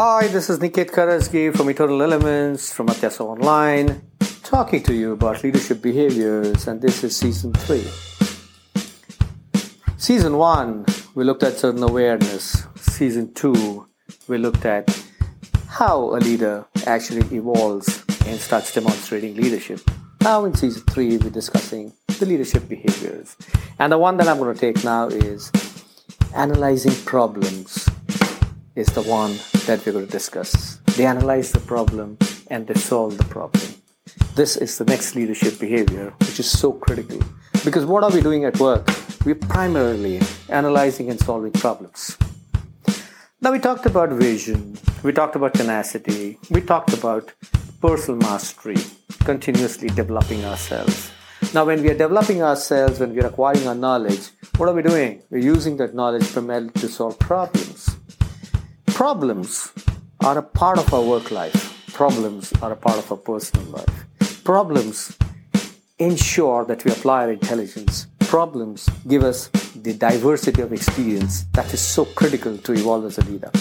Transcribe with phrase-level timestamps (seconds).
[0.00, 4.00] Hi, this is Niket Karajagi from Eternal Elements from Atyasa Online,
[4.44, 7.84] talking to you about leadership behaviors, and this is season three.
[9.96, 12.64] Season one, we looked at certain awareness.
[12.76, 13.88] Season two,
[14.28, 14.88] we looked at
[15.66, 19.80] how a leader actually evolves and starts demonstrating leadership.
[20.20, 23.36] Now, in season three, we're discussing the leadership behaviors.
[23.80, 25.50] And the one that I'm going to take now is
[26.36, 27.88] analyzing problems
[28.76, 29.36] is the one
[29.68, 30.78] that we're going to discuss.
[30.96, 32.16] They analyze the problem
[32.48, 33.68] and they solve the problem.
[34.34, 37.20] This is the next leadership behavior, which is so critical.
[37.66, 38.88] Because what are we doing at work?
[39.26, 42.16] We're primarily analyzing and solving problems.
[43.42, 47.34] Now, we talked about vision, we talked about tenacity, we talked about
[47.82, 48.78] personal mastery,
[49.24, 51.10] continuously developing ourselves.
[51.52, 54.82] Now, when we are developing ourselves, when we are acquiring our knowledge, what are we
[54.82, 55.22] doing?
[55.30, 57.97] We're using that knowledge primarily to solve problems.
[58.98, 59.70] Problems
[60.24, 61.86] are a part of our work life.
[61.92, 64.42] Problems are a part of our personal life.
[64.42, 65.16] Problems
[66.00, 68.08] ensure that we apply our intelligence.
[68.18, 73.24] Problems give us the diversity of experience that is so critical to evolve as a
[73.26, 73.52] leader.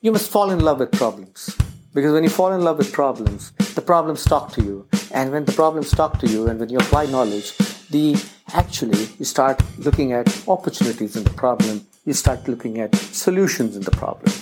[0.00, 1.56] You must fall in love with problems.
[1.94, 4.88] Because when you fall in love with problems, the problems talk to you.
[5.12, 7.56] And when the problems talk to you and when you apply knowledge,
[7.90, 8.20] the
[8.52, 12.92] actually you start looking at opportunities in the problem you start looking at
[13.26, 14.32] solutions in the problem.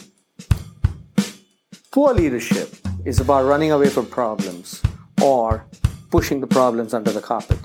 [1.91, 2.69] Poor leadership
[3.05, 4.83] is about running away from problems
[5.21, 5.67] or
[6.11, 7.61] pushing the problems under the carpet.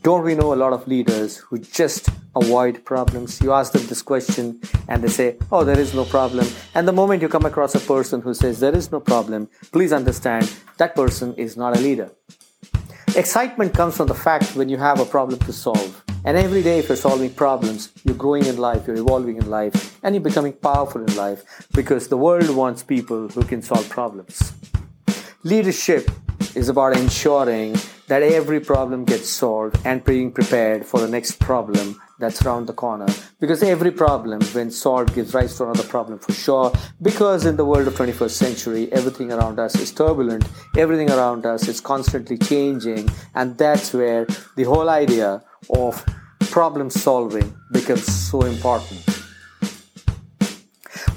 [0.00, 3.40] Don't we know a lot of leaders who just avoid problems?
[3.40, 6.46] You ask them this question and they say, Oh, there is no problem.
[6.76, 9.92] And the moment you come across a person who says there is no problem, please
[9.92, 10.44] understand
[10.76, 12.12] that person is not a leader.
[13.16, 16.04] Excitement comes from the fact when you have a problem to solve.
[16.24, 19.98] And every day, if you're solving problems, you're growing in life, you're evolving in life,
[20.02, 24.52] and you're becoming powerful in life because the world wants people who can solve problems.
[25.44, 26.10] Leadership
[26.54, 27.76] is about ensuring
[28.08, 32.72] that every problem gets solved and being prepared for the next problem that's around the
[32.72, 33.06] corner.
[33.38, 36.72] Because every problem, when solved, gives rise to another problem for sure.
[37.00, 40.44] Because in the world of 21st century, everything around us is turbulent,
[40.78, 46.04] everything around us is constantly changing, and that's where the whole idea of
[46.50, 49.04] problem solving becomes so important.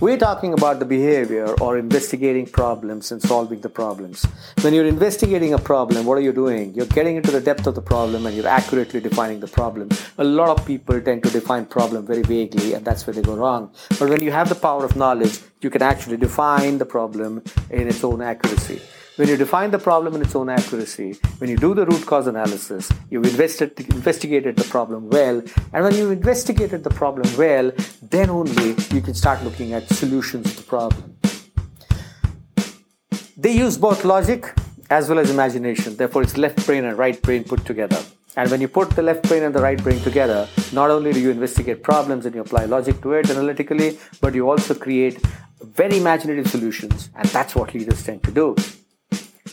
[0.01, 4.25] We're talking about the behavior or investigating problems and solving the problems.
[4.61, 6.73] When you're investigating a problem, what are you doing?
[6.73, 9.89] You're getting into the depth of the problem and you're accurately defining the problem.
[10.17, 13.35] A lot of people tend to define problem very vaguely and that's where they go
[13.35, 13.71] wrong.
[13.99, 17.87] But when you have the power of knowledge, you can actually define the problem in
[17.87, 18.81] its own accuracy.
[19.21, 22.25] When you define the problem in its own accuracy, when you do the root cause
[22.25, 25.43] analysis, you've invested, investigated the problem well,
[25.73, 27.71] and when you've investigated the problem well,
[28.01, 31.15] then only you can start looking at solutions to the problem.
[33.37, 34.55] They use both logic
[34.89, 38.03] as well as imagination, therefore, it's left brain and right brain put together.
[38.35, 41.19] And when you put the left brain and the right brain together, not only do
[41.19, 45.23] you investigate problems and you apply logic to it analytically, but you also create
[45.61, 48.55] very imaginative solutions, and that's what leaders tend to do.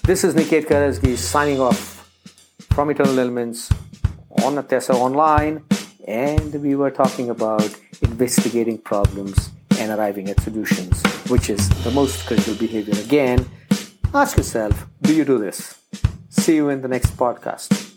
[0.08, 2.08] This is Niket Karajagi signing off
[2.70, 3.70] from Eternal Elements
[4.42, 5.62] on Atyasa Online,
[6.06, 12.26] and we were talking about investigating problems and arriving at solutions, which is the most
[12.26, 12.98] critical behavior.
[13.04, 13.44] Again,
[14.14, 15.78] ask yourself do you do this?
[16.30, 17.87] See you in the next podcast.